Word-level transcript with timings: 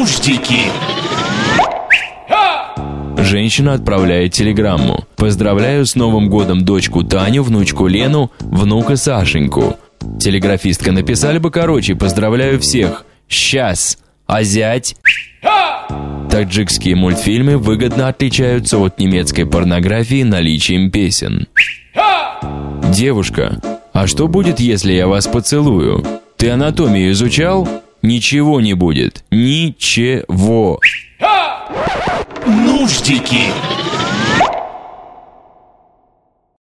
Нуждики. 0.00 0.60
Женщина 3.18 3.74
отправляет 3.74 4.32
телеграмму. 4.32 5.04
Поздравляю 5.16 5.84
с 5.84 5.94
Новым 5.94 6.30
годом 6.30 6.64
дочку 6.64 7.04
Таню, 7.04 7.42
внучку 7.42 7.86
Лену, 7.86 8.32
внука 8.40 8.96
Сашеньку. 8.96 9.76
Телеграфистка 10.18 10.90
написали 10.90 11.36
бы 11.36 11.50
короче, 11.50 11.96
поздравляю 11.96 12.58
всех. 12.60 13.04
Сейчас. 13.28 13.98
А 14.26 14.42
зять? 14.42 14.96
Таджикские 16.30 16.96
мультфильмы 16.96 17.58
выгодно 17.58 18.08
отличаются 18.08 18.78
от 18.78 18.98
немецкой 18.98 19.44
порнографии 19.44 20.22
наличием 20.22 20.90
песен. 20.90 21.46
Девушка, 22.94 23.60
а 23.92 24.06
что 24.06 24.28
будет, 24.28 24.60
если 24.60 24.94
я 24.94 25.06
вас 25.06 25.26
поцелую? 25.26 26.02
Ты 26.38 26.48
анатомию 26.48 27.12
изучал? 27.12 27.68
Ничего 28.02 28.60
не 28.60 28.74
будет. 28.74 29.24
Ничего. 29.30 30.78
Нуждики. 32.46 33.42